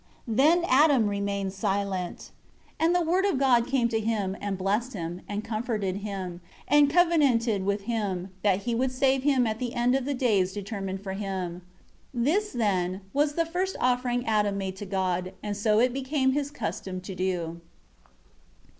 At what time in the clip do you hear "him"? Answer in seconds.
3.99-4.35, 4.93-5.21, 5.97-6.41, 7.81-8.31, 9.21-9.45, 11.13-11.61